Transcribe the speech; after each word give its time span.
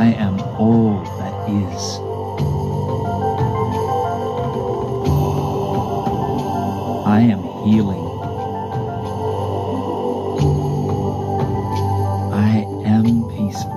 I 0.00 0.14
am 0.14 0.40
all 0.58 1.04
that 1.18 1.34
is. 1.50 2.00
I 7.06 7.20
am 7.20 7.42
healing. 7.68 8.06
I 12.32 12.64
am 12.86 13.28
peaceful. 13.28 13.76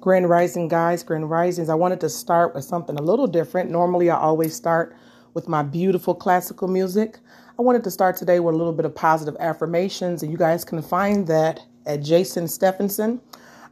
Grand 0.00 0.28
Rising, 0.30 0.68
guys, 0.68 1.02
Grand 1.02 1.28
Risings. 1.28 1.68
I 1.68 1.74
wanted 1.74 2.00
to 2.02 2.08
start 2.08 2.54
with 2.54 2.62
something 2.62 2.96
a 2.96 3.02
little 3.02 3.26
different. 3.26 3.72
Normally, 3.72 4.08
I 4.08 4.18
always 4.18 4.54
start 4.54 4.94
with 5.34 5.48
my 5.48 5.64
beautiful 5.64 6.14
classical 6.14 6.68
music. 6.68 7.18
I 7.58 7.62
wanted 7.62 7.82
to 7.82 7.90
start 7.90 8.16
today 8.16 8.38
with 8.38 8.54
a 8.54 8.56
little 8.56 8.72
bit 8.72 8.84
of 8.84 8.94
positive 8.94 9.36
affirmations, 9.40 10.22
and 10.22 10.30
you 10.30 10.38
guys 10.38 10.64
can 10.64 10.80
find 10.80 11.26
that 11.26 11.58
at 11.86 12.02
Jason 12.02 12.48
Stephenson. 12.48 13.20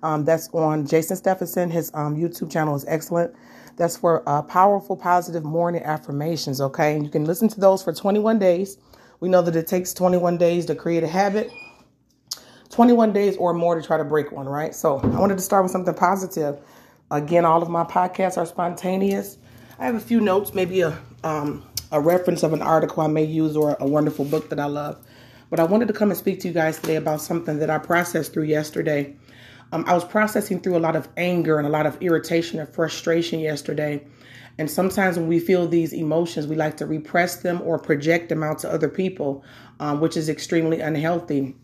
Um, 0.02 0.24
that's 0.24 0.48
on 0.52 0.86
Jason 0.86 1.16
Stephenson. 1.16 1.70
His 1.70 1.90
um, 1.94 2.16
YouTube 2.16 2.50
channel 2.50 2.74
is 2.74 2.84
excellent. 2.86 3.34
That's 3.76 3.96
for 3.96 4.22
uh, 4.28 4.42
powerful, 4.42 4.96
positive 4.96 5.44
morning 5.44 5.82
affirmations, 5.82 6.60
okay? 6.60 6.94
And 6.94 7.04
you 7.04 7.10
can 7.10 7.24
listen 7.24 7.48
to 7.48 7.60
those 7.60 7.82
for 7.82 7.92
21 7.92 8.38
days. 8.38 8.78
We 9.20 9.28
know 9.28 9.42
that 9.42 9.56
it 9.56 9.66
takes 9.66 9.94
21 9.94 10.36
days 10.36 10.66
to 10.66 10.74
create 10.74 11.02
a 11.02 11.08
habit. 11.08 11.50
21 12.70 13.12
days 13.12 13.36
or 13.36 13.54
more 13.54 13.74
to 13.74 13.86
try 13.86 13.96
to 13.96 14.04
break 14.04 14.32
one, 14.32 14.46
right? 14.46 14.74
So 14.74 14.98
I 14.98 15.06
wanted 15.06 15.38
to 15.38 15.42
start 15.42 15.62
with 15.62 15.72
something 15.72 15.94
positive. 15.94 16.58
Again, 17.10 17.44
all 17.44 17.62
of 17.62 17.68
my 17.68 17.84
podcasts 17.84 18.36
are 18.36 18.46
spontaneous. 18.46 19.38
I 19.78 19.86
have 19.86 19.94
a 19.94 20.00
few 20.00 20.20
notes, 20.20 20.54
maybe 20.54 20.80
a 20.82 20.98
um, 21.22 21.64
a 21.94 22.00
reference 22.00 22.42
of 22.42 22.52
an 22.52 22.60
article 22.60 23.02
I 23.02 23.06
may 23.06 23.24
use 23.24 23.56
or 23.56 23.76
a 23.78 23.86
wonderful 23.86 24.24
book 24.24 24.50
that 24.50 24.58
I 24.58 24.66
love. 24.66 24.98
But 25.54 25.60
I 25.60 25.66
wanted 25.66 25.86
to 25.86 25.94
come 25.94 26.10
and 26.10 26.18
speak 26.18 26.40
to 26.40 26.48
you 26.48 26.52
guys 26.52 26.80
today 26.80 26.96
about 26.96 27.20
something 27.20 27.60
that 27.60 27.70
I 27.70 27.78
processed 27.78 28.32
through 28.32 28.42
yesterday. 28.42 29.14
Um, 29.70 29.84
I 29.86 29.94
was 29.94 30.04
processing 30.04 30.58
through 30.58 30.76
a 30.76 30.80
lot 30.80 30.96
of 30.96 31.08
anger 31.16 31.58
and 31.58 31.66
a 31.68 31.70
lot 31.70 31.86
of 31.86 31.96
irritation 32.02 32.58
and 32.58 32.68
frustration 32.68 33.38
yesterday. 33.38 34.04
And 34.58 34.68
sometimes 34.68 35.16
when 35.16 35.28
we 35.28 35.38
feel 35.38 35.68
these 35.68 35.92
emotions, 35.92 36.48
we 36.48 36.56
like 36.56 36.76
to 36.78 36.86
repress 36.86 37.36
them 37.36 37.62
or 37.62 37.78
project 37.78 38.30
them 38.30 38.42
out 38.42 38.58
to 38.58 38.68
other 38.68 38.88
people, 38.88 39.44
um, 39.78 40.00
which 40.00 40.16
is 40.16 40.28
extremely 40.28 40.80
unhealthy. 40.80 41.54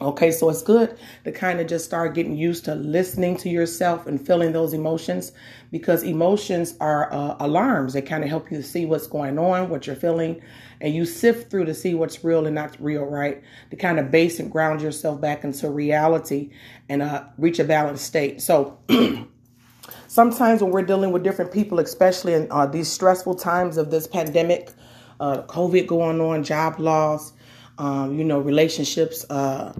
Okay, 0.00 0.30
so 0.30 0.48
it's 0.48 0.62
good 0.62 0.96
to 1.24 1.32
kind 1.32 1.58
of 1.58 1.66
just 1.66 1.84
start 1.84 2.14
getting 2.14 2.36
used 2.36 2.64
to 2.66 2.76
listening 2.76 3.36
to 3.38 3.48
yourself 3.48 4.06
and 4.06 4.24
feeling 4.24 4.52
those 4.52 4.72
emotions 4.72 5.32
because 5.72 6.04
emotions 6.04 6.76
are 6.80 7.12
uh, 7.12 7.34
alarms. 7.40 7.94
They 7.94 8.02
kind 8.02 8.22
of 8.22 8.30
help 8.30 8.48
you 8.52 8.62
see 8.62 8.86
what's 8.86 9.08
going 9.08 9.40
on, 9.40 9.70
what 9.70 9.88
you're 9.88 9.96
feeling, 9.96 10.40
and 10.80 10.94
you 10.94 11.04
sift 11.04 11.50
through 11.50 11.64
to 11.64 11.74
see 11.74 11.94
what's 11.94 12.22
real 12.22 12.46
and 12.46 12.54
not 12.54 12.76
real, 12.78 13.06
right? 13.06 13.42
To 13.70 13.76
kind 13.76 13.98
of 13.98 14.12
base 14.12 14.38
and 14.38 14.52
ground 14.52 14.82
yourself 14.82 15.20
back 15.20 15.42
into 15.42 15.68
reality 15.68 16.50
and 16.88 17.02
uh, 17.02 17.24
reach 17.36 17.58
a 17.58 17.64
balanced 17.64 18.04
state. 18.04 18.40
So, 18.40 18.78
sometimes 20.06 20.62
when 20.62 20.70
we're 20.70 20.82
dealing 20.82 21.10
with 21.10 21.24
different 21.24 21.52
people, 21.52 21.80
especially 21.80 22.34
in 22.34 22.46
uh, 22.52 22.66
these 22.66 22.88
stressful 22.88 23.34
times 23.34 23.76
of 23.76 23.90
this 23.90 24.06
pandemic, 24.06 24.70
uh, 25.18 25.42
COVID 25.42 25.88
going 25.88 26.20
on, 26.20 26.44
job 26.44 26.78
loss, 26.78 27.32
um, 27.78 28.16
you 28.16 28.24
know, 28.24 28.38
relationships 28.38 29.24
uh, 29.28 29.72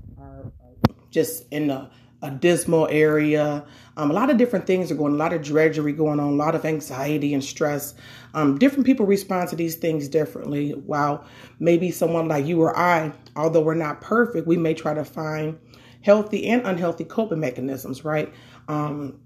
just 1.10 1.44
in 1.50 1.70
a, 1.70 1.90
a 2.22 2.30
dismal 2.30 2.88
area. 2.90 3.64
Um, 3.96 4.10
a 4.10 4.14
lot 4.14 4.30
of 4.30 4.36
different 4.36 4.66
things 4.66 4.90
are 4.90 4.94
going, 4.94 5.14
a 5.14 5.16
lot 5.16 5.32
of 5.32 5.42
drudgery 5.42 5.92
going 5.92 6.20
on, 6.20 6.28
a 6.28 6.36
lot 6.36 6.54
of 6.54 6.64
anxiety 6.64 7.34
and 7.34 7.42
stress. 7.42 7.94
Um, 8.34 8.58
different 8.58 8.86
people 8.86 9.06
respond 9.06 9.48
to 9.50 9.56
these 9.56 9.76
things 9.76 10.08
differently. 10.08 10.72
While 10.72 11.24
maybe 11.58 11.90
someone 11.90 12.28
like 12.28 12.46
you 12.46 12.60
or 12.60 12.76
I, 12.76 13.12
although 13.36 13.62
we're 13.62 13.74
not 13.74 14.00
perfect, 14.00 14.46
we 14.46 14.56
may 14.56 14.74
try 14.74 14.94
to 14.94 15.04
find 15.04 15.58
healthy 16.02 16.46
and 16.48 16.66
unhealthy 16.66 17.04
coping 17.04 17.40
mechanisms, 17.40 18.04
right? 18.04 18.32
Um, 18.68 19.20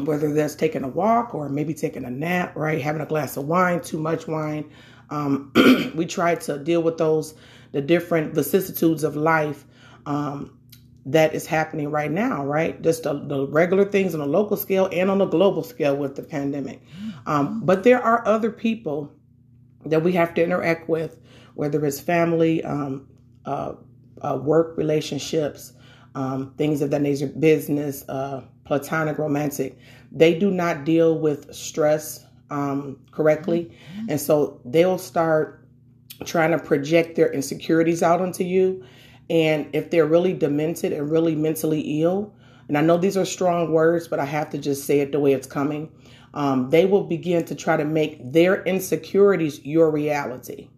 whether 0.00 0.32
that's 0.32 0.54
taking 0.54 0.84
a 0.84 0.88
walk 0.88 1.34
or 1.34 1.48
maybe 1.48 1.74
taking 1.74 2.04
a 2.04 2.10
nap, 2.10 2.54
right? 2.54 2.80
Having 2.80 3.02
a 3.02 3.06
glass 3.06 3.36
of 3.36 3.46
wine, 3.46 3.80
too 3.80 3.98
much 3.98 4.26
wine. 4.28 4.70
Um, 5.10 5.52
we 5.94 6.06
try 6.06 6.34
to 6.36 6.58
deal 6.58 6.82
with 6.82 6.98
those 6.98 7.34
the 7.72 7.80
different 7.80 8.34
vicissitudes 8.34 9.04
of 9.04 9.16
life 9.16 9.64
um, 10.06 10.57
that 11.10 11.34
is 11.34 11.46
happening 11.46 11.90
right 11.90 12.10
now, 12.10 12.44
right? 12.44 12.80
Just 12.82 13.04
the, 13.04 13.14
the, 13.14 13.46
regular 13.46 13.84
things 13.84 14.14
on 14.14 14.20
a 14.20 14.26
local 14.26 14.56
scale 14.56 14.88
and 14.92 15.10
on 15.10 15.20
a 15.22 15.26
global 15.26 15.62
scale 15.62 15.96
with 15.96 16.16
the 16.16 16.22
pandemic. 16.22 16.82
Um, 17.26 17.62
but 17.64 17.82
there 17.82 18.02
are 18.02 18.26
other 18.26 18.50
people 18.50 19.10
that 19.86 20.02
we 20.02 20.12
have 20.12 20.34
to 20.34 20.44
interact 20.44 20.88
with, 20.88 21.18
whether 21.54 21.84
it's 21.86 21.98
family, 21.98 22.62
um, 22.62 23.08
uh, 23.46 23.74
uh, 24.20 24.38
work 24.42 24.76
relationships, 24.76 25.72
um, 26.14 26.52
things 26.58 26.82
of 26.82 26.90
that 26.90 27.00
nature, 27.00 27.28
business, 27.28 28.06
uh, 28.08 28.42
platonic, 28.64 29.16
romantic. 29.18 29.78
They 30.12 30.38
do 30.38 30.50
not 30.50 30.84
deal 30.84 31.18
with 31.18 31.54
stress 31.54 32.26
um, 32.50 32.98
correctly. 33.12 33.72
And 34.08 34.20
so 34.20 34.60
they'll 34.66 34.98
start 34.98 35.66
trying 36.24 36.50
to 36.50 36.58
project 36.58 37.16
their 37.16 37.32
insecurities 37.32 38.02
out 38.02 38.20
onto 38.20 38.44
you. 38.44 38.84
And 39.30 39.68
if 39.72 39.90
they're 39.90 40.06
really 40.06 40.32
demented 40.32 40.92
and 40.92 41.10
really 41.10 41.34
mentally 41.34 42.02
ill, 42.02 42.34
and 42.68 42.76
I 42.76 42.82
know 42.82 42.96
these 42.96 43.16
are 43.16 43.24
strong 43.24 43.72
words, 43.72 44.08
but 44.08 44.20
I 44.20 44.24
have 44.24 44.50
to 44.50 44.58
just 44.58 44.84
say 44.84 45.00
it 45.00 45.12
the 45.12 45.20
way 45.20 45.32
it's 45.32 45.46
coming, 45.46 45.90
um, 46.34 46.70
they 46.70 46.84
will 46.84 47.04
begin 47.04 47.44
to 47.46 47.54
try 47.54 47.76
to 47.76 47.84
make 47.84 48.32
their 48.32 48.62
insecurities 48.64 49.64
your 49.64 49.90
reality. 49.90 50.68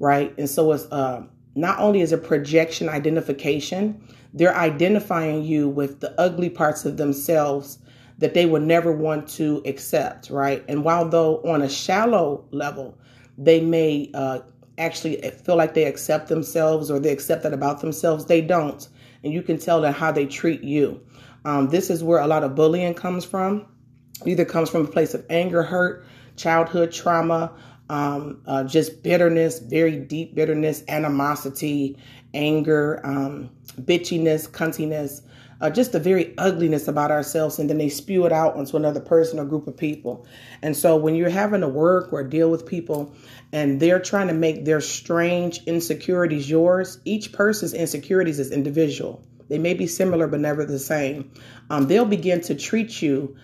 Right? 0.00 0.34
And 0.38 0.48
so 0.48 0.72
it's 0.72 0.84
uh, 0.92 1.22
not 1.54 1.78
only 1.80 2.00
is 2.00 2.12
it 2.12 2.22
projection 2.24 2.88
identification, 2.88 4.00
they're 4.34 4.56
identifying 4.56 5.42
you 5.42 5.68
with 5.68 6.00
the 6.00 6.18
ugly 6.20 6.50
parts 6.50 6.84
of 6.84 6.96
themselves 6.96 7.78
that 8.18 8.34
they 8.34 8.46
would 8.46 8.62
never 8.62 8.92
want 8.92 9.28
to 9.28 9.62
accept, 9.64 10.28
right? 10.30 10.64
And 10.68 10.84
while 10.84 11.08
though 11.08 11.40
on 11.42 11.62
a 11.62 11.68
shallow 11.68 12.44
level, 12.50 12.98
they 13.36 13.60
may 13.60 14.10
uh, 14.14 14.40
actually 14.78 15.20
feel 15.44 15.56
like 15.56 15.74
they 15.74 15.84
accept 15.84 16.28
themselves 16.28 16.90
or 16.90 16.98
they 16.98 17.10
accept 17.10 17.42
that 17.42 17.52
about 17.52 17.80
themselves. 17.80 18.26
They 18.26 18.40
don't. 18.40 18.86
And 19.24 19.32
you 19.32 19.42
can 19.42 19.58
tell 19.58 19.80
that 19.82 19.92
how 19.92 20.12
they 20.12 20.26
treat 20.26 20.62
you. 20.62 21.00
Um, 21.44 21.68
this 21.68 21.90
is 21.90 22.02
where 22.04 22.20
a 22.20 22.26
lot 22.26 22.44
of 22.44 22.54
bullying 22.54 22.94
comes 22.94 23.24
from. 23.24 23.66
either 24.26 24.44
comes 24.44 24.70
from 24.70 24.84
a 24.84 24.88
place 24.88 25.14
of 25.14 25.24
anger, 25.30 25.62
hurt, 25.62 26.04
childhood 26.36 26.92
trauma, 26.92 27.52
um, 27.90 28.40
uh, 28.46 28.64
just 28.64 29.02
bitterness, 29.02 29.58
very 29.60 29.96
deep 29.96 30.34
bitterness, 30.34 30.82
animosity, 30.88 31.96
anger, 32.34 33.00
um, 33.04 33.50
bitchiness, 33.80 34.48
cuntiness, 34.48 35.22
uh, 35.60 35.70
just 35.70 35.92
the 35.92 36.00
very 36.00 36.34
ugliness 36.38 36.86
about 36.88 37.10
ourselves, 37.10 37.58
and 37.58 37.68
then 37.68 37.78
they 37.78 37.88
spew 37.88 38.26
it 38.26 38.32
out 38.32 38.56
onto 38.56 38.76
another 38.76 39.00
person 39.00 39.38
or 39.38 39.44
group 39.44 39.66
of 39.66 39.76
people. 39.76 40.26
And 40.62 40.76
so 40.76 40.96
when 40.96 41.14
you're 41.14 41.30
having 41.30 41.62
to 41.62 41.68
work 41.68 42.12
or 42.12 42.22
deal 42.22 42.50
with 42.50 42.66
people 42.66 43.12
and 43.52 43.80
they're 43.80 44.00
trying 44.00 44.28
to 44.28 44.34
make 44.34 44.64
their 44.64 44.80
strange 44.80 45.62
insecurities 45.64 46.48
yours, 46.48 46.98
each 47.04 47.32
person's 47.32 47.74
insecurities 47.74 48.38
is 48.38 48.52
individual. 48.52 49.24
They 49.48 49.58
may 49.58 49.74
be 49.74 49.86
similar, 49.86 50.26
but 50.26 50.40
never 50.40 50.64
the 50.64 50.78
same. 50.78 51.32
Um, 51.70 51.86
they'll 51.86 52.04
begin 52.04 52.40
to 52.42 52.54
treat 52.54 53.02
you 53.02 53.36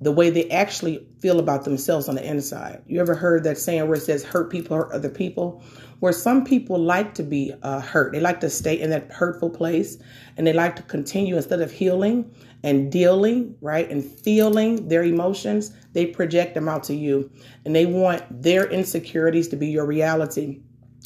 the 0.00 0.12
way 0.12 0.30
they 0.30 0.48
actually 0.50 1.06
feel 1.20 1.38
about 1.38 1.64
themselves 1.64 2.08
on 2.08 2.16
the 2.16 2.24
inside. 2.24 2.82
You 2.86 3.00
ever 3.00 3.14
heard 3.14 3.44
that 3.44 3.58
saying 3.58 3.86
where 3.86 3.98
it 3.98 4.02
says 4.02 4.24
hurt 4.24 4.50
people 4.50 4.76
hurt 4.76 4.92
other 4.92 5.08
people? 5.08 5.62
Where 6.02 6.12
some 6.12 6.44
people 6.44 6.80
like 6.80 7.14
to 7.14 7.22
be 7.22 7.54
uh, 7.62 7.78
hurt, 7.78 8.10
they 8.10 8.18
like 8.18 8.40
to 8.40 8.50
stay 8.50 8.74
in 8.74 8.90
that 8.90 9.12
hurtful 9.12 9.48
place 9.48 9.98
and 10.36 10.44
they 10.44 10.52
like 10.52 10.74
to 10.74 10.82
continue 10.82 11.36
instead 11.36 11.60
of 11.60 11.70
healing 11.70 12.28
and 12.64 12.90
dealing, 12.90 13.54
right, 13.60 13.88
and 13.88 14.04
feeling 14.04 14.88
their 14.88 15.04
emotions, 15.04 15.70
they 15.92 16.06
project 16.06 16.54
them 16.54 16.68
out 16.68 16.82
to 16.82 16.94
you 16.96 17.30
and 17.64 17.76
they 17.76 17.86
want 17.86 18.24
their 18.42 18.68
insecurities 18.68 19.46
to 19.50 19.56
be 19.56 19.68
your 19.68 19.86
reality. 19.86 20.60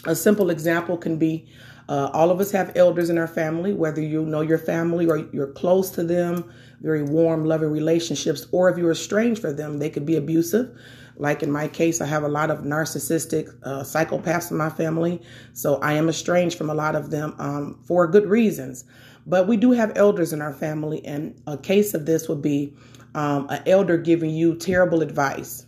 A 0.06 0.16
simple 0.16 0.48
example 0.48 0.96
can 0.96 1.18
be 1.18 1.46
uh, 1.90 2.08
all 2.14 2.30
of 2.30 2.40
us 2.40 2.50
have 2.52 2.72
elders 2.74 3.10
in 3.10 3.18
our 3.18 3.28
family, 3.28 3.74
whether 3.74 4.00
you 4.00 4.24
know 4.24 4.40
your 4.40 4.56
family 4.56 5.06
or 5.06 5.18
you're 5.30 5.52
close 5.52 5.90
to 5.90 6.04
them, 6.04 6.50
very 6.80 7.02
warm, 7.02 7.44
loving 7.44 7.70
relationships, 7.70 8.46
or 8.50 8.70
if 8.70 8.78
you're 8.78 8.92
estranged 8.92 9.42
from 9.42 9.56
them, 9.56 9.78
they 9.78 9.90
could 9.90 10.06
be 10.06 10.16
abusive. 10.16 10.74
Like 11.18 11.42
in 11.42 11.50
my 11.50 11.68
case, 11.68 12.00
I 12.00 12.06
have 12.06 12.22
a 12.22 12.28
lot 12.28 12.50
of 12.50 12.60
narcissistic 12.60 13.48
uh, 13.62 13.82
psychopaths 13.82 14.50
in 14.50 14.56
my 14.56 14.70
family, 14.70 15.22
so 15.52 15.76
I 15.76 15.94
am 15.94 16.08
estranged 16.08 16.58
from 16.58 16.70
a 16.70 16.74
lot 16.74 16.94
of 16.94 17.10
them 17.10 17.34
um, 17.38 17.78
for 17.84 18.06
good 18.06 18.26
reasons. 18.26 18.84
But 19.26 19.48
we 19.48 19.56
do 19.56 19.72
have 19.72 19.92
elders 19.96 20.32
in 20.32 20.40
our 20.40 20.52
family, 20.52 21.04
and 21.04 21.40
a 21.46 21.58
case 21.58 21.94
of 21.94 22.06
this 22.06 22.28
would 22.28 22.42
be 22.42 22.74
um, 23.14 23.48
an 23.50 23.62
elder 23.66 23.96
giving 23.96 24.30
you 24.30 24.54
terrible 24.54 25.02
advice 25.02 25.66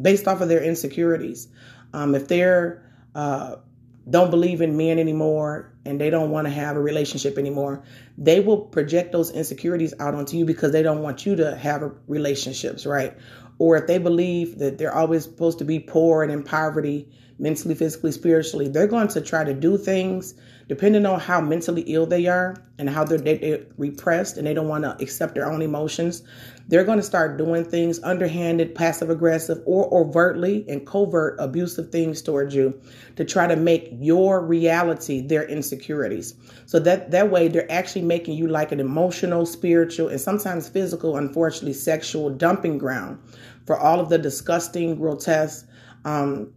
based 0.00 0.26
off 0.26 0.40
of 0.40 0.48
their 0.48 0.62
insecurities. 0.62 1.48
Um, 1.92 2.14
if 2.14 2.28
they're 2.28 2.82
uh, 3.14 3.56
don't 4.10 4.30
believe 4.30 4.60
in 4.60 4.76
men 4.76 4.98
anymore 4.98 5.72
and 5.84 6.00
they 6.00 6.10
don't 6.10 6.30
want 6.30 6.46
to 6.46 6.52
have 6.52 6.76
a 6.76 6.80
relationship 6.80 7.38
anymore, 7.38 7.82
they 8.18 8.40
will 8.40 8.58
project 8.58 9.12
those 9.12 9.30
insecurities 9.30 9.94
out 10.00 10.14
onto 10.14 10.36
you 10.36 10.44
because 10.44 10.72
they 10.72 10.82
don't 10.82 11.02
want 11.02 11.24
you 11.24 11.36
to 11.36 11.56
have 11.56 11.92
relationships, 12.08 12.84
right? 12.84 13.16
Or 13.62 13.76
if 13.76 13.86
they 13.86 13.98
believe 13.98 14.58
that 14.58 14.76
they're 14.76 14.92
always 14.92 15.22
supposed 15.22 15.60
to 15.60 15.64
be 15.64 15.78
poor 15.78 16.24
and 16.24 16.32
in 16.32 16.42
poverty, 16.42 17.08
mentally, 17.38 17.76
physically, 17.76 18.10
spiritually, 18.10 18.66
they're 18.66 18.88
going 18.88 19.06
to 19.06 19.20
try 19.20 19.44
to 19.44 19.54
do 19.54 19.78
things 19.78 20.34
depending 20.66 21.06
on 21.06 21.20
how 21.20 21.40
mentally 21.40 21.82
ill 21.82 22.04
they 22.04 22.26
are 22.26 22.56
and 22.78 22.90
how 22.90 23.04
they're, 23.04 23.18
they're 23.18 23.64
repressed 23.78 24.36
and 24.36 24.48
they 24.48 24.52
don't 24.52 24.66
want 24.66 24.82
to 24.82 25.00
accept 25.00 25.36
their 25.36 25.48
own 25.48 25.62
emotions. 25.62 26.24
They're 26.72 26.84
going 26.84 27.00
to 27.00 27.04
start 27.04 27.36
doing 27.36 27.66
things 27.66 28.02
underhanded, 28.02 28.74
passive 28.74 29.10
aggressive, 29.10 29.60
or 29.66 29.92
overtly 29.92 30.64
and 30.70 30.86
covert 30.86 31.36
abusive 31.38 31.92
things 31.92 32.22
towards 32.22 32.54
you 32.54 32.80
to 33.16 33.26
try 33.26 33.46
to 33.46 33.56
make 33.56 33.90
your 34.00 34.42
reality 34.42 35.20
their 35.20 35.46
insecurities. 35.46 36.34
So 36.64 36.78
that 36.78 37.10
that 37.10 37.30
way 37.30 37.48
they're 37.48 37.70
actually 37.70 38.06
making 38.06 38.38
you 38.38 38.48
like 38.48 38.72
an 38.72 38.80
emotional, 38.80 39.44
spiritual, 39.44 40.08
and 40.08 40.18
sometimes 40.18 40.66
physical, 40.66 41.18
unfortunately, 41.18 41.74
sexual 41.74 42.30
dumping 42.30 42.78
ground 42.78 43.18
for 43.66 43.78
all 43.78 44.00
of 44.00 44.08
the 44.08 44.16
disgusting, 44.16 44.96
grotesque, 44.96 45.68
um, 46.06 46.50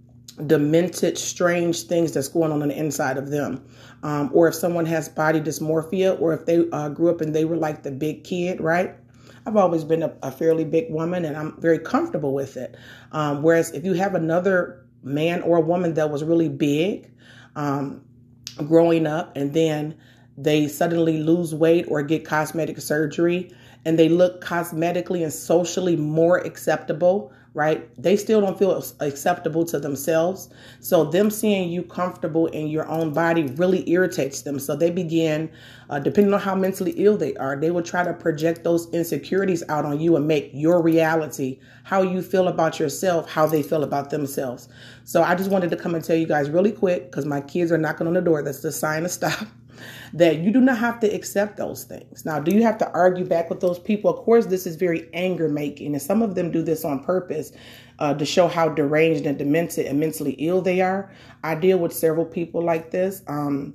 demented, 0.47 1.17
strange 1.17 1.81
things 1.81 2.13
that's 2.13 2.29
going 2.29 2.53
on 2.53 2.61
on 2.61 2.69
the 2.69 2.79
inside 2.79 3.17
of 3.17 3.31
them. 3.31 3.61
Um, 4.01 4.29
or 4.33 4.47
if 4.47 4.55
someone 4.55 4.85
has 4.85 5.09
body 5.09 5.41
dysmorphia, 5.41 6.17
or 6.21 6.33
if 6.33 6.45
they 6.45 6.69
uh, 6.71 6.87
grew 6.87 7.09
up 7.09 7.19
and 7.19 7.35
they 7.35 7.43
were 7.43 7.57
like 7.57 7.83
the 7.83 7.91
big 7.91 8.23
kid, 8.23 8.61
right? 8.61 8.95
I've 9.45 9.57
always 9.57 9.83
been 9.83 10.03
a, 10.03 10.13
a 10.23 10.31
fairly 10.31 10.65
big 10.65 10.91
woman 10.91 11.25
and 11.25 11.37
I'm 11.37 11.59
very 11.61 11.79
comfortable 11.79 12.33
with 12.33 12.57
it. 12.57 12.75
Um, 13.11 13.43
whereas 13.43 13.71
if 13.71 13.85
you 13.85 13.93
have 13.93 14.15
another 14.15 14.85
man 15.03 15.41
or 15.43 15.57
a 15.57 15.61
woman 15.61 15.93
that 15.93 16.09
was 16.09 16.23
really 16.23 16.49
big 16.49 17.11
um, 17.55 18.03
growing 18.67 19.05
up 19.05 19.35
and 19.35 19.53
then 19.53 19.95
they 20.37 20.67
suddenly 20.67 21.19
lose 21.19 21.53
weight 21.53 21.85
or 21.87 22.01
get 22.01 22.25
cosmetic 22.25 22.81
surgery 22.81 23.51
and 23.85 23.99
they 23.99 24.09
look 24.09 24.43
cosmetically 24.43 25.23
and 25.23 25.31
socially 25.31 25.95
more 25.95 26.39
acceptable 26.39 27.31
right? 27.55 27.89
They 27.97 28.17
still 28.17 28.41
don't 28.41 28.59
feel 28.59 28.83
acceptable 28.99 29.63
to 29.65 29.79
themselves. 29.79 30.49
So 30.81 31.05
them 31.05 31.31
seeing 31.31 31.69
you 31.69 31.83
comfortable 31.83 32.47
in 32.47 32.67
your 32.67 32.85
own 32.87 33.13
body 33.13 33.43
really 33.55 33.89
irritates 33.89 34.41
them. 34.41 34.59
So 34.59 34.75
they 34.75 34.91
begin, 34.91 35.49
uh, 35.89 35.99
depending 35.99 36.33
on 36.33 36.41
how 36.41 36.53
mentally 36.53 36.91
ill 36.97 37.15
they 37.15 37.33
are, 37.35 37.55
they 37.55 37.71
will 37.71 37.81
try 37.81 38.03
to 38.03 38.13
project 38.13 38.65
those 38.65 38.93
insecurities 38.93 39.63
out 39.69 39.85
on 39.85 40.01
you 40.01 40.17
and 40.17 40.27
make 40.27 40.51
your 40.53 40.81
reality, 40.81 41.57
how 41.83 42.01
you 42.01 42.21
feel 42.21 42.49
about 42.49 42.77
yourself, 42.77 43.29
how 43.29 43.47
they 43.47 43.63
feel 43.63 43.85
about 43.85 44.09
themselves. 44.09 44.67
So 45.05 45.23
I 45.23 45.33
just 45.33 45.49
wanted 45.49 45.71
to 45.71 45.77
come 45.77 45.95
and 45.95 46.03
tell 46.03 46.17
you 46.17 46.27
guys 46.27 46.49
really 46.49 46.73
quick 46.73 47.09
because 47.09 47.25
my 47.25 47.39
kids 47.39 47.71
are 47.71 47.77
knocking 47.77 48.05
on 48.05 48.13
the 48.13 48.21
door. 48.21 48.43
That's 48.43 48.61
the 48.61 48.71
sign 48.73 49.03
to 49.03 49.09
stop 49.09 49.47
that 50.13 50.39
you 50.39 50.51
do 50.51 50.61
not 50.61 50.77
have 50.77 50.99
to 51.01 51.07
accept 51.07 51.57
those 51.57 51.83
things. 51.83 52.25
Now, 52.25 52.39
do 52.39 52.55
you 52.55 52.63
have 52.63 52.77
to 52.79 52.91
argue 52.91 53.25
back 53.25 53.49
with 53.49 53.59
those 53.59 53.79
people? 53.79 54.09
Of 54.09 54.23
course, 54.25 54.45
this 54.45 54.65
is 54.65 54.75
very 54.75 55.09
anger 55.13 55.49
making, 55.49 55.93
and 55.93 56.01
some 56.01 56.21
of 56.21 56.35
them 56.35 56.51
do 56.51 56.61
this 56.61 56.85
on 56.85 57.03
purpose 57.03 57.51
uh, 57.99 58.13
to 58.13 58.25
show 58.25 58.47
how 58.47 58.69
deranged 58.69 59.25
and 59.25 59.37
demented 59.37 59.85
and 59.85 59.99
mentally 59.99 60.33
ill 60.33 60.61
they 60.61 60.81
are. 60.81 61.11
I 61.43 61.55
deal 61.55 61.77
with 61.77 61.93
several 61.93 62.25
people 62.25 62.63
like 62.63 62.91
this 62.91 63.21
um, 63.27 63.73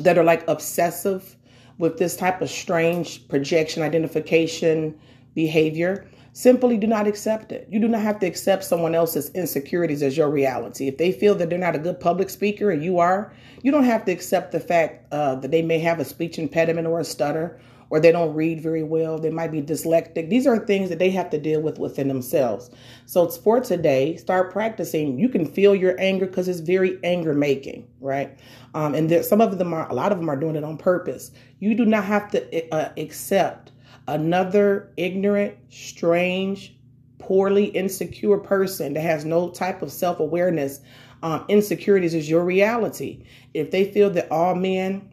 that 0.00 0.18
are 0.18 0.24
like 0.24 0.46
obsessive 0.48 1.36
with 1.78 1.98
this 1.98 2.16
type 2.16 2.40
of 2.42 2.50
strange 2.50 3.26
projection 3.28 3.82
identification 3.82 4.98
behavior 5.34 6.08
Simply 6.32 6.76
do 6.76 6.86
not 6.86 7.06
accept 7.06 7.52
it. 7.52 7.66
You 7.70 7.80
do 7.80 7.88
not 7.88 8.02
have 8.02 8.20
to 8.20 8.26
accept 8.26 8.64
someone 8.64 8.94
else's 8.94 9.30
insecurities 9.30 10.02
as 10.02 10.16
your 10.16 10.30
reality. 10.30 10.86
If 10.86 10.98
they 10.98 11.12
feel 11.12 11.34
that 11.36 11.50
they're 11.50 11.58
not 11.58 11.74
a 11.74 11.80
good 11.80 11.98
public 12.00 12.30
speaker 12.30 12.70
and 12.70 12.82
you 12.82 12.98
are, 12.98 13.32
you 13.62 13.72
don't 13.72 13.84
have 13.84 14.04
to 14.04 14.12
accept 14.12 14.52
the 14.52 14.60
fact 14.60 15.12
uh, 15.12 15.34
that 15.36 15.50
they 15.50 15.62
may 15.62 15.78
have 15.78 15.98
a 15.98 16.04
speech 16.04 16.38
impediment 16.38 16.86
or 16.86 17.00
a 17.00 17.04
stutter 17.04 17.58
or 17.90 18.00
they 18.00 18.12
don't 18.12 18.34
read 18.34 18.60
very 18.60 18.82
well. 18.82 19.18
They 19.18 19.30
might 19.30 19.50
be 19.50 19.62
dyslexic. 19.62 20.28
These 20.28 20.46
are 20.46 20.58
things 20.58 20.90
that 20.90 20.98
they 20.98 21.10
have 21.10 21.30
to 21.30 21.38
deal 21.38 21.60
with 21.60 21.78
within 21.78 22.08
themselves. 22.08 22.70
So 23.06 23.28
for 23.28 23.60
today, 23.60 24.16
start 24.16 24.52
practicing. 24.52 25.18
You 25.18 25.28
can 25.28 25.46
feel 25.46 25.74
your 25.74 25.98
anger 25.98 26.26
because 26.26 26.48
it's 26.48 26.60
very 26.60 26.98
anger 27.02 27.34
making, 27.34 27.88
right? 28.00 28.38
Um, 28.74 28.94
and 28.94 29.10
there, 29.10 29.22
some 29.22 29.40
of 29.40 29.56
them 29.58 29.72
are, 29.72 29.88
a 29.88 29.94
lot 29.94 30.12
of 30.12 30.18
them 30.18 30.28
are 30.28 30.36
doing 30.36 30.56
it 30.56 30.64
on 30.64 30.76
purpose. 30.76 31.30
You 31.60 31.74
do 31.74 31.84
not 31.84 32.04
have 32.04 32.30
to 32.32 32.74
uh, 32.74 32.92
accept 32.98 33.72
another 34.08 34.92
ignorant, 34.96 35.54
strange, 35.68 36.74
poorly 37.18 37.66
insecure 37.66 38.38
person 38.38 38.94
that 38.94 39.02
has 39.02 39.24
no 39.24 39.50
type 39.50 39.82
of 39.82 39.92
self 39.92 40.18
awareness, 40.18 40.80
um, 41.22 41.44
insecurities 41.48 42.14
is 42.14 42.28
your 42.28 42.44
reality. 42.44 43.24
If 43.54 43.70
they 43.70 43.84
feel 43.84 44.10
that 44.10 44.30
all 44.32 44.54
men 44.54 45.12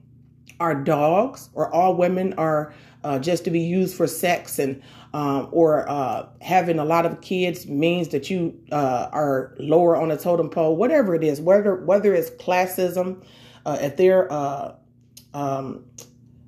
are 0.60 0.74
dogs 0.74 1.50
or 1.54 1.72
all 1.74 1.96
women 1.96 2.34
are 2.34 2.74
uh, 3.04 3.20
just 3.20 3.44
to 3.44 3.52
be 3.52 3.60
used 3.60 3.96
for 3.96 4.08
sex 4.08 4.58
and 4.58 4.82
um, 5.14 5.48
or 5.52 5.90
uh, 5.90 6.28
having 6.42 6.80
a 6.80 6.86
lot 6.86 7.06
of 7.06 7.22
kids 7.22 7.68
means 7.68 8.10
that 8.10 8.30
you 8.30 8.58
uh, 8.72 9.08
are 9.14 9.56
lower 9.60 9.96
on 9.96 10.10
the 10.10 10.18
totem 10.18 10.50
pole, 10.50 10.76
whatever 10.76 11.16
it 11.16 11.24
is, 11.24 11.40
whether 11.40 11.76
whether 11.76 12.14
it's 12.14 12.30
classism, 12.32 13.24
uh, 13.66 13.78
if 13.82 13.96
they're 13.96 14.32
uh, 14.32 14.76
um, 15.34 15.86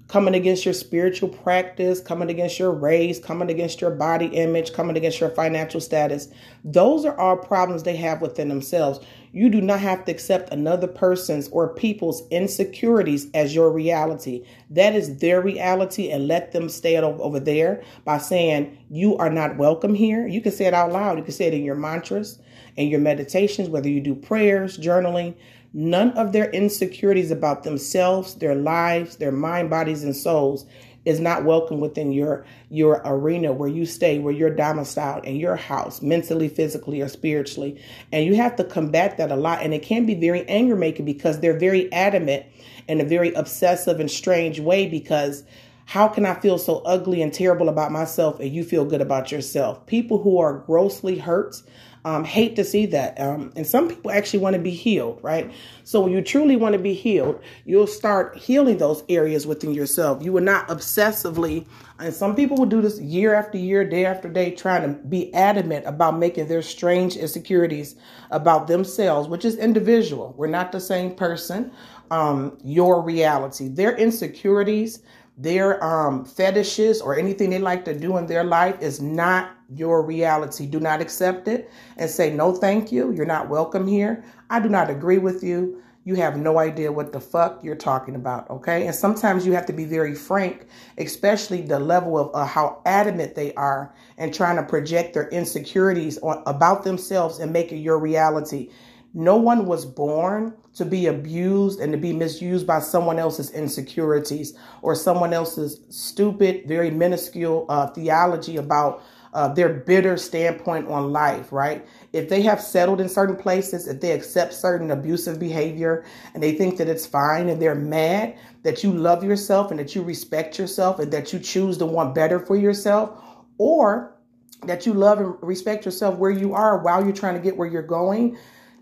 coming 0.07 0.36
against 0.36 0.63
your 0.63 0.74
spiritual 0.74 1.27
practice, 1.27 2.00
coming 2.00 2.30
against 2.30 2.59
your 2.59 2.71
race, 2.71 3.19
coming 3.19 3.50
against 3.50 3.81
your 3.81 3.92
body 3.92 4.27
image, 4.27 4.74
coming 4.74 4.95
against 4.95 5.19
your 5.19 5.30
financial 5.30 5.81
status. 5.81 6.30
Those 6.63 7.06
are 7.06 7.18
all 7.19 7.36
problems 7.36 7.83
they 7.83 7.95
have 7.98 8.21
within 8.21 8.48
themselves. 8.48 9.00
You 9.33 9.50
do 9.50 9.62
not 9.62 9.81
have 9.81 10.06
to 10.06 10.12
accept 10.12 10.54
another 10.54 10.88
person's 10.88 11.50
or 11.50 11.74
people's 11.74 12.27
insecurities 12.30 13.27
as 13.33 13.54
your 13.54 13.71
reality. 13.71 14.45
That 14.69 14.95
is 14.95 15.18
their 15.18 15.42
reality 15.42 16.09
and 16.09 16.27
let 16.27 16.54
them 16.54 16.69
stay 16.69 16.98
over 16.98 17.39
there 17.39 17.83
by 18.06 18.18
saying, 18.18 18.77
You 18.89 19.18
are 19.18 19.30
not 19.30 19.57
welcome 19.57 19.94
here. 19.94 20.25
You 20.25 20.42
can 20.42 20.54
say 20.54 20.65
it 20.65 20.74
out 20.74 20.92
loud. 20.94 21.18
You 21.18 21.24
can 21.24 21.33
say 21.33 21.48
it 21.48 21.54
in 21.54 21.63
your 21.63 21.75
mantras 21.75 22.39
and 22.77 22.89
your 22.89 23.00
meditations, 23.00 23.69
whether 23.69 23.89
you 23.89 24.00
do 24.00 24.15
prayers, 24.15 24.77
journaling 24.77 25.36
None 25.74 26.12
of 26.12 26.31
their 26.31 26.50
insecurities 26.52 27.31
about 27.31 27.64
themselves, 27.64 28.36
their 28.36 28.56
lives, 28.56 29.18
their 29.18 29.31
mind, 29.31 29.69
bodies, 29.69 30.04
and 30.04 30.16
souls 30.16 30.66
is 31.08 31.19
not 31.22 31.46
welcome 31.46 31.80
within 31.80 32.12
your 32.12 32.46
your 32.69 33.02
arena 33.06 33.54
where 33.54 33.69
you 33.69 33.86
stay, 33.86 34.19
where 34.19 34.34
you're 34.34 34.54
domiciled 34.54 35.24
in 35.24 35.38
your 35.38 35.56
house, 35.56 36.02
mentally, 36.02 36.50
physically, 36.50 37.02
or 37.02 37.08
spiritually. 37.08 37.81
And 38.12 38.25
you 38.25 38.36
have 38.36 38.58
to 38.58 38.66
combat 38.66 39.18
that 39.18 39.31
a 39.31 39.38
lot. 39.38 39.62
And 39.62 39.74
it 39.74 39.84
can 39.84 40.06
be 40.06 40.16
very 40.16 40.48
anger 40.50 40.75
making 40.75 41.06
because 41.06 41.40
they're 41.40 41.58
very 41.58 41.92
adamant 41.94 42.46
in 42.90 43.00
a 43.00 43.06
very 43.06 43.34
obsessive 43.34 44.02
and 44.02 44.12
strange 44.12 44.60
way 44.60 44.86
because 44.86 45.44
how 45.86 46.10
can 46.10 46.25
I 46.25 46.34
feel 46.34 46.58
so 46.58 46.80
ugly 46.80 47.22
and 47.22 47.34
terrible 47.34 47.69
about 47.69 47.94
myself 47.94 48.42
and 48.42 48.52
you 48.52 48.66
feel 48.66 48.84
good 48.84 49.02
about 49.02 49.31
yourself? 49.31 49.86
People 49.86 50.22
who 50.22 50.38
are 50.40 50.60
grossly 50.60 51.18
hurt 51.18 51.62
um, 52.07 52.24
hate 52.24 52.56
to 52.56 52.63
see 52.63 52.86
that. 52.86 53.19
Um, 53.19 53.51
and 53.57 53.68
some 53.68 53.89
people 53.89 54.12
actually 54.12 54.39
want 54.39 54.54
to 54.54 54.62
be 54.62 54.71
healed, 54.71 55.19
right? 55.21 55.51
So 55.83 56.00
when 56.00 56.13
you 56.13 56.21
truly 56.21 56.56
want 56.56 56.71
to 56.71 56.80
be 56.80 56.94
healed, 56.94 57.42
you'll 57.65 57.86
start 57.86 58.38
healing 58.38 58.77
those 58.77 59.04
areas 59.09 59.45
within 59.45 59.74
yourself. 59.74 60.23
You 60.23 60.31
will 60.31 60.44
not 60.44 60.69
obsessively, 60.69 61.68
and 61.99 62.14
some 62.14 62.33
people 62.33 62.56
will 62.56 62.66
do 62.66 62.81
this 62.81 62.97
year 63.02 63.33
after 63.33 63.57
year, 63.57 63.83
day 63.83 64.06
after 64.06 64.30
day, 64.30 64.52
trying 64.52 64.83
to 64.83 64.97
be 65.09 65.33
adamant 65.33 65.85
about 65.85 66.18
making 66.18 66.47
their 66.47 66.61
strange 66.61 67.18
insecurities 67.18 67.97
about 68.31 68.68
themselves, 68.68 69.28
which 69.28 69.44
is 69.44 69.57
individual. 69.57 70.33
We're 70.37 70.47
not 70.47 70.71
the 70.71 70.80
same 70.80 71.14
person. 71.14 71.73
Um, 72.09 72.57
your 72.64 73.02
reality, 73.02 73.68
their 73.68 73.97
insecurities, 73.97 75.02
their 75.37 75.83
um, 75.83 76.23
fetishes 76.23 77.02
or 77.02 77.19
anything 77.19 77.49
they 77.49 77.59
like 77.59 77.83
to 77.83 77.99
do 77.99 78.16
in 78.16 78.28
their 78.28 78.45
life 78.45 78.81
is 78.81 79.02
not 79.02 79.56
your 79.69 80.02
reality. 80.02 80.66
Do 80.66 80.80
not 80.80 81.02
accept 81.02 81.47
it 81.47 81.69
and 81.97 82.09
say, 82.09 82.33
no, 82.33 82.54
thank 82.54 82.92
you. 82.92 83.12
You're 83.12 83.26
not 83.26 83.50
welcome 83.50 83.88
here. 83.88 84.24
I 84.50 84.59
do 84.59 84.69
not 84.69 84.90
agree 84.90 85.18
with 85.18 85.44
you. 85.44 85.81
You 86.06 86.16
have 86.16 86.38
no 86.38 86.57
idea 86.57 86.90
what 86.90 87.12
the 87.12 87.19
fuck 87.19 87.62
you're 87.66 87.76
talking 87.76 88.16
about. 88.16 88.50
Okay. 88.50 88.88
And 88.88 88.95
sometimes 88.95 89.45
you 89.45 89.52
have 89.52 89.66
to 89.66 89.74
be 89.74 89.83
very 89.83 90.16
frank, 90.16 90.68
especially 90.97 91.62
the 91.62 91.80
level 91.80 92.18
of 92.18 92.33
uh, 92.33 92.45
how 92.45 92.81
adamant 92.86 93.36
they 93.36 93.54
are 93.56 93.94
and 94.18 94.33
trying 94.33 94.56
to 94.56 94.64
project 94.64 95.14
their 95.14 95.28
insecurities 95.30 96.18
on, 96.19 96.42
about 96.45 96.83
themselves 96.83 97.40
and 97.40 97.52
make 97.52 97.74
it 97.74 97.80
your 97.80 98.00
reality. 98.00 98.69
No 99.14 99.36
one 99.36 99.66
was 99.66 99.86
born 99.86 100.54
to 100.76 100.86
be 100.86 101.07
abused 101.07 101.80
and 101.81 101.92
to 101.92 101.97
be 101.97 102.14
misused 102.14 102.66
by 102.66 102.80
someone 102.80 103.19
else's 103.19 103.50
insecurities 103.52 104.57
or 104.81 104.95
someone 104.95 105.33
else's 105.33 105.81
stupid, 105.90 106.66
very 106.68 106.92
minuscule 106.92 107.66
uh, 107.68 107.88
theology 107.88 108.57
about 108.57 109.04
uh, 109.38 109.48
their 109.54 109.70
bitter 109.70 110.18
standpoint 110.18 110.88
on 110.88 111.12
life, 111.12 111.52
right? 111.52 111.88
If 112.12 112.28
they 112.28 112.42
have 112.42 112.60
settled 112.60 113.00
in 113.00 113.08
certain 113.08 113.36
places, 113.36 113.88
if 113.88 114.02
they 114.02 114.12
accept 114.14 114.52
certain 114.52 114.90
abusive 114.90 115.40
behavior 115.40 116.06
and 116.34 116.42
they 116.42 116.54
think 116.54 116.78
that 116.78 116.88
it's 116.88 117.06
fine 117.06 117.48
and 117.48 117.62
they're 117.62 117.76
mad 117.76 118.36
that 118.64 118.84
you 118.84 118.92
love 118.92 119.24
yourself 119.24 119.70
and 119.70 119.80
that 119.80 119.94
you 119.94 120.02
respect 120.02 120.58
yourself 120.58 120.98
and 120.98 121.14
that 121.14 121.34
you 121.34 121.40
choose 121.40 121.78
to 121.78 121.86
want 121.86 122.16
better 122.16 122.40
for 122.40 122.56
yourself, 122.56 123.12
or 123.60 124.16
that 124.64 124.88
you 124.88 124.94
love 124.96 125.20
and 125.20 125.36
respect 125.44 125.86
yourself 125.86 126.18
where 126.18 126.32
you 126.32 126.56
are 126.56 126.80
while 126.80 127.04
you're 127.04 127.14
trying 127.14 127.36
to 127.36 127.40
get 127.40 127.56
where 127.56 127.68
you're 127.68 127.84
going, 127.84 128.36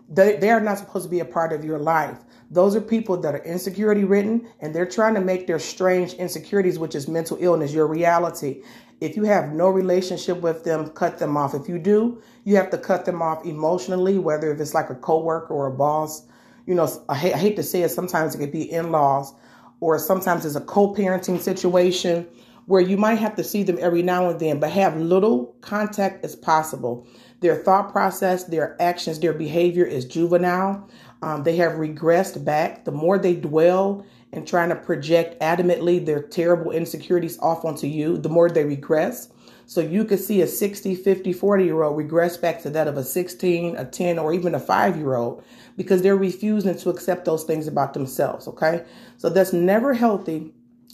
they, 0.08 0.36
they 0.36 0.48
are 0.48 0.60
not 0.60 0.78
supposed 0.78 1.04
to 1.04 1.10
be 1.10 1.20
a 1.20 1.24
part 1.26 1.52
of 1.52 1.66
your 1.66 1.78
life. 1.78 2.16
Those 2.50 2.76
are 2.76 2.80
people 2.80 3.16
that 3.18 3.34
are 3.34 3.42
insecurity 3.44 4.04
ridden 4.04 4.48
and 4.60 4.74
they're 4.74 4.86
trying 4.86 5.14
to 5.14 5.20
make 5.20 5.46
their 5.46 5.58
strange 5.58 6.14
insecurities, 6.14 6.78
which 6.78 6.94
is 6.94 7.08
mental 7.08 7.38
illness, 7.40 7.72
your 7.72 7.86
reality. 7.86 8.62
If 9.00 9.16
you 9.16 9.24
have 9.24 9.52
no 9.52 9.68
relationship 9.68 10.40
with 10.40 10.64
them, 10.64 10.90
cut 10.90 11.18
them 11.18 11.36
off. 11.36 11.54
If 11.54 11.68
you 11.68 11.78
do, 11.78 12.22
you 12.44 12.56
have 12.56 12.70
to 12.70 12.78
cut 12.78 13.04
them 13.04 13.20
off 13.20 13.44
emotionally, 13.44 14.18
whether 14.18 14.52
if 14.52 14.60
it's 14.60 14.74
like 14.74 14.90
a 14.90 14.94
coworker 14.94 15.52
or 15.52 15.66
a 15.66 15.72
boss. 15.72 16.26
You 16.66 16.74
know, 16.74 16.88
I 17.08 17.16
hate, 17.16 17.34
I 17.34 17.38
hate 17.38 17.56
to 17.56 17.62
say 17.62 17.82
it, 17.82 17.90
sometimes 17.90 18.34
it 18.34 18.38
could 18.38 18.52
be 18.52 18.70
in 18.70 18.90
laws, 18.90 19.34
or 19.80 19.98
sometimes 19.98 20.46
it's 20.46 20.56
a 20.56 20.60
co 20.60 20.94
parenting 20.94 21.38
situation 21.38 22.26
where 22.66 22.80
you 22.80 22.96
might 22.96 23.16
have 23.16 23.36
to 23.36 23.44
see 23.44 23.62
them 23.62 23.78
every 23.80 24.02
now 24.02 24.28
and 24.28 24.40
then, 24.40 24.58
but 24.58 24.70
have 24.70 24.96
little 24.96 25.54
contact 25.60 26.24
as 26.24 26.34
possible. 26.34 27.06
Their 27.40 27.54
thought 27.56 27.92
process, 27.92 28.44
their 28.44 28.80
actions, 28.82 29.20
their 29.20 29.32
behavior 29.32 29.84
is 29.84 30.04
juvenile. 30.04 30.88
Um, 31.22 31.42
they 31.42 31.56
have 31.56 31.72
regressed 31.72 32.44
back. 32.44 32.84
The 32.84 32.92
more 32.92 33.18
they 33.18 33.34
dwell 33.34 34.04
and 34.32 34.46
trying 34.46 34.68
to 34.68 34.76
project 34.76 35.40
adamantly 35.40 36.04
their 36.04 36.22
terrible 36.22 36.70
insecurities 36.70 37.38
off 37.38 37.64
onto 37.64 37.86
you, 37.86 38.18
the 38.18 38.28
more 38.28 38.50
they 38.50 38.64
regress. 38.64 39.30
So 39.68 39.80
you 39.80 40.04
could 40.04 40.20
see 40.20 40.40
a 40.42 40.46
60, 40.46 40.94
50, 40.94 41.32
40 41.32 41.64
year 41.64 41.82
old 41.82 41.96
regress 41.96 42.36
back 42.36 42.62
to 42.62 42.70
that 42.70 42.86
of 42.86 42.96
a 42.96 43.02
16, 43.02 43.76
a 43.76 43.84
10, 43.84 44.18
or 44.18 44.32
even 44.32 44.54
a 44.54 44.60
five 44.60 44.96
year 44.96 45.16
old 45.16 45.42
because 45.76 46.02
they're 46.02 46.16
refusing 46.16 46.76
to 46.76 46.90
accept 46.90 47.24
those 47.24 47.44
things 47.44 47.66
about 47.66 47.92
themselves. 47.92 48.46
Okay. 48.46 48.84
So 49.16 49.28
that's 49.28 49.52
never 49.52 49.94
healthy 49.94 50.52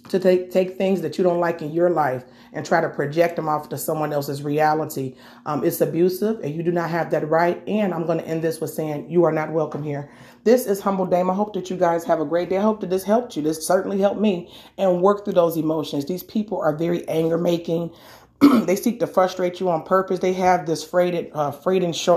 to 0.08 0.18
take, 0.18 0.50
take 0.50 0.76
things 0.76 1.00
that 1.00 1.16
you 1.16 1.24
don't 1.24 1.40
like 1.40 1.62
in 1.62 1.72
your 1.72 1.90
life 1.90 2.24
and 2.52 2.66
try 2.66 2.80
to 2.80 2.88
project 2.88 3.36
them 3.36 3.48
off 3.48 3.68
to 3.70 3.78
someone 3.78 4.12
else's 4.12 4.42
reality. 4.42 5.14
Um, 5.46 5.64
it's 5.64 5.80
abusive 5.80 6.40
and 6.40 6.54
you 6.54 6.62
do 6.62 6.72
not 6.72 6.90
have 6.90 7.10
that 7.12 7.28
right. 7.28 7.62
And 7.66 7.94
I'm 7.94 8.04
going 8.06 8.18
to 8.18 8.26
end 8.26 8.42
this 8.42 8.60
with 8.60 8.70
saying 8.70 9.10
you 9.10 9.24
are 9.24 9.32
not 9.32 9.52
welcome 9.52 9.82
here. 9.82 10.10
This 10.44 10.66
is 10.66 10.80
Humble 10.80 11.06
Dame. 11.06 11.30
I 11.30 11.34
hope 11.34 11.54
that 11.54 11.70
you 11.70 11.76
guys 11.76 12.04
have 12.04 12.20
a 12.20 12.24
great 12.24 12.50
day. 12.50 12.58
I 12.58 12.62
hope 12.62 12.80
that 12.80 12.90
this 12.90 13.04
helped 13.04 13.36
you. 13.36 13.42
This 13.42 13.66
certainly 13.66 14.00
helped 14.00 14.20
me 14.20 14.52
and 14.76 15.00
work 15.00 15.24
through 15.24 15.34
those 15.34 15.56
emotions. 15.56 16.04
These 16.06 16.24
people 16.24 16.60
are 16.60 16.76
very 16.76 17.08
anger 17.08 17.38
making. 17.38 17.92
they 18.40 18.76
seek 18.76 18.98
to 19.00 19.06
frustrate 19.06 19.60
you 19.60 19.70
on 19.70 19.84
purpose. 19.84 20.18
They 20.18 20.32
have 20.34 20.66
this 20.66 20.82
freighted, 20.82 21.30
uh, 21.32 21.52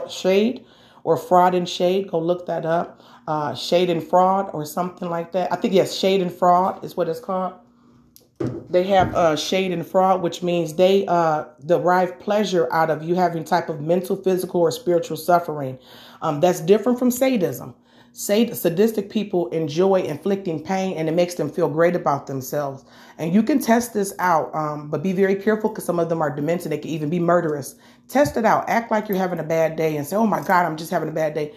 shade 0.09 0.65
or 1.03 1.17
fraud 1.17 1.53
and 1.53 1.69
shade. 1.69 2.09
Go 2.09 2.19
look 2.19 2.47
that 2.47 2.65
up. 2.65 3.01
Uh, 3.27 3.53
shade 3.55 3.89
and 3.89 4.03
fraud 4.03 4.49
or 4.53 4.65
something 4.65 5.09
like 5.09 5.31
that. 5.31 5.51
I 5.53 5.55
think 5.55 5.73
yes, 5.73 5.95
shade 5.95 6.21
and 6.21 6.31
fraud 6.33 6.83
is 6.83 6.97
what 6.97 7.07
it's 7.07 7.19
called 7.19 7.53
they 8.69 8.83
have 8.83 9.15
uh, 9.15 9.35
shade 9.35 9.71
and 9.71 9.85
fraud, 9.85 10.21
which 10.21 10.43
means 10.43 10.73
they 10.73 11.05
uh, 11.07 11.45
derive 11.65 12.19
pleasure 12.19 12.67
out 12.71 12.89
of 12.89 13.03
you 13.03 13.15
having 13.15 13.43
type 13.43 13.69
of 13.69 13.81
mental, 13.81 14.15
physical, 14.15 14.61
or 14.61 14.71
spiritual 14.71 15.17
suffering. 15.17 15.79
Um, 16.21 16.41
that's 16.41 16.59
different 16.59 16.99
from 16.99 17.11
sadism. 17.11 17.75
Sad- 18.11 18.55
sadistic 18.55 19.09
people 19.09 19.47
enjoy 19.49 20.01
inflicting 20.01 20.63
pain 20.63 20.97
and 20.97 21.09
it 21.09 21.13
makes 21.13 21.35
them 21.35 21.49
feel 21.49 21.69
great 21.69 21.95
about 21.95 22.27
themselves. 22.27 22.85
And 23.17 23.33
you 23.33 23.43
can 23.43 23.59
test 23.59 23.93
this 23.93 24.13
out, 24.19 24.53
um, 24.55 24.89
but 24.89 25.03
be 25.03 25.13
very 25.13 25.35
careful 25.35 25.69
because 25.69 25.85
some 25.85 25.99
of 25.99 26.09
them 26.09 26.21
are 26.21 26.33
demented. 26.33 26.71
They 26.71 26.77
can 26.77 26.91
even 26.91 27.09
be 27.09 27.19
murderous. 27.19 27.75
Test 28.07 28.37
it 28.37 28.45
out. 28.45 28.69
Act 28.69 28.91
like 28.91 29.09
you're 29.09 29.17
having 29.17 29.39
a 29.39 29.43
bad 29.43 29.75
day 29.75 29.97
and 29.97 30.05
say, 30.05 30.15
oh 30.15 30.27
my 30.27 30.41
God, 30.41 30.65
I'm 30.65 30.77
just 30.77 30.91
having 30.91 31.09
a 31.09 31.13
bad 31.13 31.33
day 31.33 31.53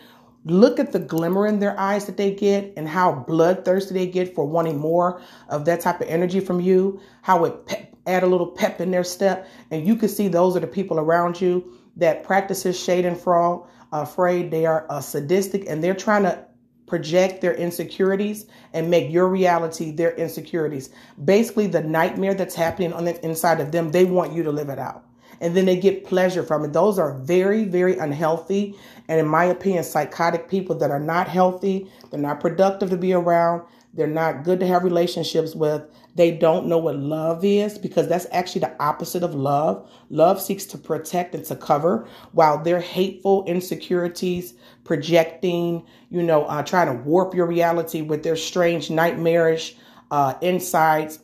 look 0.51 0.79
at 0.79 0.93
the 0.93 0.99
glimmer 0.99 1.47
in 1.47 1.59
their 1.59 1.79
eyes 1.79 2.07
that 2.07 2.17
they 2.17 2.35
get 2.35 2.73
and 2.77 2.89
how 2.89 3.13
bloodthirsty 3.13 3.95
they 3.95 4.07
get 4.07 4.35
for 4.35 4.45
wanting 4.45 4.79
more 4.79 5.21
of 5.49 5.65
that 5.67 5.81
type 5.81 6.01
of 6.01 6.09
energy 6.09 6.41
from 6.41 6.61
you, 6.61 7.01
how 7.23 7.45
it 7.45 7.67
pep, 7.67 7.95
add 8.07 8.23
a 8.23 8.27
little 8.27 8.47
pep 8.47 8.81
in 8.81 8.91
their 8.91 9.05
step. 9.05 9.49
And 9.71 9.87
you 9.87 9.97
can 9.97 10.09
see 10.09 10.29
those 10.29 10.57
are 10.57 10.61
the 10.61 10.67
people 10.67 10.99
around 10.99 11.41
you 11.41 11.73
that 11.97 12.23
practices 12.23 12.79
shade 12.79 13.05
and 13.05 13.19
fraud, 13.19 13.67
afraid 13.93 14.51
they 14.51 14.67
are 14.67 14.87
uh, 14.89 15.01
sadistic 15.01 15.65
and 15.69 15.83
they're 15.83 15.95
trying 15.95 16.23
to 16.23 16.47
project 16.87 17.43
their 17.43 17.55
insecurities 17.55 18.47
and 18.73 18.91
make 18.91 19.13
your 19.13 19.29
reality 19.29 19.91
their 19.91 20.15
insecurities. 20.17 20.91
Basically, 21.23 21.67
the 21.67 21.83
nightmare 21.83 22.35
that's 22.35 22.55
happening 22.55 22.95
on 22.95 23.05
the 23.05 23.25
inside 23.25 23.61
of 23.61 23.73
them, 23.73 23.91
they 23.91 24.07
want 24.07 24.33
you 24.33 24.43
to 24.45 24.53
live 24.53 24.71
it 24.71 24.79
out 24.79 25.08
and 25.41 25.57
then 25.57 25.67
they 25.67 25.77
get 25.77 26.05
pleasure 26.05 26.43
from 26.43 26.65
it. 26.65 26.73
Those 26.73 26.99
are 26.99 27.19
very, 27.19 27.65
very 27.65 27.99
unhealthy. 27.99 28.75
And 29.09 29.21
in 29.21 29.27
my 29.27 29.45
opinion, 29.45 29.85
psychotic 29.85 30.49
people 30.49 30.77
that 30.77 30.91
are 30.91 31.01
not 31.01 31.29
healthy, 31.29 31.91
they're 32.11 32.21
not 32.21 32.41
productive 32.41 32.91
to 32.91 32.97
be 32.97 33.13
around, 33.13 33.63
they're 33.95 34.07
not 34.07 34.45
good 34.45 34.61
to 34.61 34.67
have 34.67 34.85
relationships 34.85 35.55
with. 35.55 35.83
They 36.15 36.33
don't 36.33 36.67
know 36.67 36.79
what 36.79 36.97
love 36.97 37.45
is 37.45 37.79
because 37.79 38.09
that's 38.09 38.27
actually 38.33 38.63
the 38.63 38.83
opposite 38.83 39.23
of 39.23 39.35
love. 39.35 39.89
Love 40.11 40.41
seeks 40.41 40.65
to 40.67 40.79
protect 40.79 41.35
and 41.35 41.45
to 41.47 41.57
cover, 41.57 42.09
while 42.33 42.63
their 42.63 42.81
hateful 42.81 43.45
insecurities, 43.47 44.55
projecting, 44.85 45.87
you 46.11 46.23
know, 46.23 46.45
uh, 46.45 46.63
trying 46.63 46.89
to 46.89 47.03
warp 47.05 47.35
your 47.35 47.47
reality 47.47 48.03
with 48.03 48.25
their 48.25 48.37
strange, 48.37 48.91
nightmarish 48.91 49.77
uh, 50.11 50.35
insights 50.41 51.21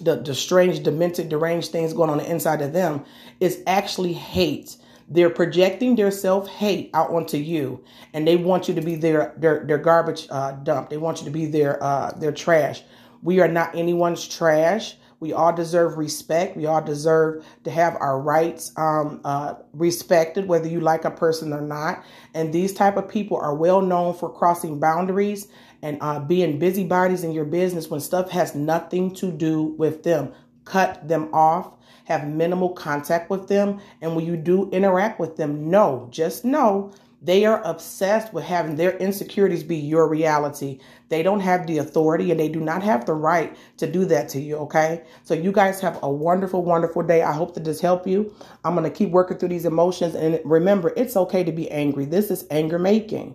the, 0.00 0.16
the 0.16 0.34
strange, 0.34 0.82
demented, 0.82 1.28
deranged 1.28 1.72
things 1.72 1.92
going 1.92 2.10
on 2.10 2.18
the 2.18 2.30
inside 2.30 2.62
of 2.62 2.72
them 2.72 3.04
is 3.40 3.62
actually 3.66 4.12
hate. 4.12 4.76
They're 5.08 5.30
projecting 5.30 5.94
their 5.96 6.10
self 6.10 6.48
hate 6.48 6.90
out 6.92 7.10
onto 7.10 7.36
you, 7.36 7.84
and 8.12 8.26
they 8.26 8.36
want 8.36 8.68
you 8.68 8.74
to 8.74 8.80
be 8.80 8.96
their 8.96 9.34
their, 9.36 9.64
their 9.64 9.78
garbage 9.78 10.26
uh, 10.30 10.52
dump. 10.52 10.90
They 10.90 10.96
want 10.96 11.20
you 11.20 11.24
to 11.26 11.30
be 11.30 11.46
their 11.46 11.82
uh, 11.82 12.12
their 12.18 12.32
trash. 12.32 12.82
We 13.22 13.40
are 13.40 13.48
not 13.48 13.74
anyone's 13.74 14.26
trash. 14.26 14.96
We 15.18 15.32
all 15.32 15.52
deserve 15.52 15.96
respect. 15.96 16.56
We 16.56 16.66
all 16.66 16.82
deserve 16.82 17.44
to 17.64 17.70
have 17.70 17.96
our 18.00 18.20
rights 18.20 18.72
um, 18.76 19.20
uh, 19.24 19.54
respected, 19.72 20.46
whether 20.46 20.68
you 20.68 20.80
like 20.80 21.04
a 21.04 21.10
person 21.10 21.52
or 21.52 21.62
not. 21.62 22.04
And 22.34 22.52
these 22.52 22.74
type 22.74 22.96
of 22.96 23.08
people 23.08 23.38
are 23.38 23.54
well 23.54 23.80
known 23.80 24.12
for 24.12 24.30
crossing 24.30 24.78
boundaries 24.78 25.48
and 25.82 25.98
uh, 26.00 26.20
being 26.20 26.58
busybodies 26.58 27.24
in 27.24 27.32
your 27.32 27.44
business 27.44 27.88
when 27.88 28.00
stuff 28.00 28.30
has 28.30 28.54
nothing 28.54 29.14
to 29.16 29.30
do 29.30 29.62
with 29.78 30.02
them. 30.02 30.32
Cut 30.64 31.06
them 31.06 31.28
off. 31.32 31.72
Have 32.04 32.28
minimal 32.28 32.70
contact 32.70 33.30
with 33.30 33.48
them. 33.48 33.80
And 34.00 34.14
when 34.14 34.26
you 34.26 34.36
do 34.36 34.70
interact 34.70 35.18
with 35.18 35.36
them, 35.36 35.70
know, 35.70 36.08
just 36.10 36.44
know 36.44 36.92
they 37.22 37.44
are 37.44 37.62
obsessed 37.64 38.32
with 38.32 38.44
having 38.44 38.76
their 38.76 38.96
insecurities 38.98 39.64
be 39.64 39.76
your 39.76 40.06
reality. 40.06 40.78
They 41.08 41.22
don't 41.22 41.40
have 41.40 41.66
the 41.66 41.78
authority 41.78 42.30
and 42.30 42.38
they 42.38 42.48
do 42.48 42.60
not 42.60 42.82
have 42.82 43.06
the 43.06 43.14
right 43.14 43.56
to 43.78 43.90
do 43.90 44.04
that 44.04 44.28
to 44.30 44.40
you, 44.40 44.56
okay? 44.58 45.02
So 45.24 45.34
you 45.34 45.50
guys 45.50 45.80
have 45.80 45.98
a 46.02 46.10
wonderful, 46.10 46.62
wonderful 46.62 47.02
day. 47.02 47.22
I 47.22 47.32
hope 47.32 47.54
that 47.54 47.64
this 47.64 47.80
helped 47.80 48.06
you. 48.06 48.34
I'm 48.64 48.74
going 48.74 48.84
to 48.84 48.96
keep 48.96 49.10
working 49.10 49.38
through 49.38 49.48
these 49.48 49.64
emotions. 49.64 50.14
And 50.14 50.40
remember, 50.44 50.92
it's 50.96 51.16
okay 51.16 51.42
to 51.42 51.52
be 51.52 51.70
angry. 51.70 52.04
This 52.04 52.30
is 52.30 52.46
anger 52.50 52.78
making 52.78 53.34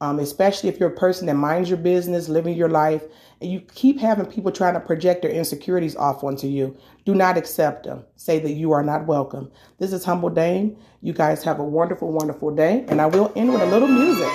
um, 0.00 0.18
especially 0.18 0.68
if 0.68 0.78
you're 0.78 0.90
a 0.90 0.96
person 0.96 1.26
that 1.26 1.34
minds 1.34 1.68
your 1.68 1.78
business, 1.78 2.28
living 2.28 2.56
your 2.56 2.68
life, 2.68 3.02
and 3.40 3.50
you 3.50 3.60
keep 3.60 3.98
having 3.98 4.26
people 4.26 4.50
trying 4.50 4.74
to 4.74 4.80
project 4.80 5.22
their 5.22 5.30
insecurities 5.30 5.96
off 5.96 6.24
onto 6.24 6.46
you. 6.46 6.76
Do 7.04 7.14
not 7.14 7.36
accept 7.36 7.84
them. 7.84 8.04
Say 8.16 8.38
that 8.40 8.52
you 8.52 8.72
are 8.72 8.82
not 8.82 9.06
welcome. 9.06 9.50
This 9.78 9.92
is 9.92 10.04
Humble 10.04 10.30
Dame. 10.30 10.76
You 11.02 11.12
guys 11.12 11.42
have 11.44 11.58
a 11.58 11.64
wonderful, 11.64 12.12
wonderful 12.12 12.54
day, 12.54 12.84
and 12.88 13.00
I 13.00 13.06
will 13.06 13.32
end 13.36 13.52
with 13.52 13.62
a 13.62 13.66
little 13.66 13.88
music. 13.88 14.28